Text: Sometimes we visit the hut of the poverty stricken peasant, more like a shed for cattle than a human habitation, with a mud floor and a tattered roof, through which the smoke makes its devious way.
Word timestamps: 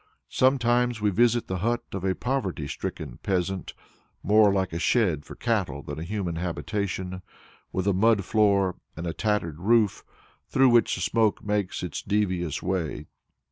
Sometimes 0.31 0.99
we 0.99 1.11
visit 1.11 1.45
the 1.45 1.59
hut 1.59 1.83
of 1.93 2.01
the 2.01 2.15
poverty 2.15 2.67
stricken 2.67 3.19
peasant, 3.21 3.75
more 4.23 4.51
like 4.51 4.73
a 4.73 4.79
shed 4.79 5.25
for 5.25 5.35
cattle 5.35 5.83
than 5.83 5.99
a 5.99 6.03
human 6.03 6.37
habitation, 6.37 7.21
with 7.71 7.85
a 7.85 7.93
mud 7.93 8.25
floor 8.25 8.77
and 8.97 9.05
a 9.05 9.13
tattered 9.13 9.59
roof, 9.59 10.03
through 10.47 10.69
which 10.69 10.95
the 10.95 11.01
smoke 11.01 11.43
makes 11.45 11.83
its 11.83 12.01
devious 12.01 12.63
way. 12.63 13.05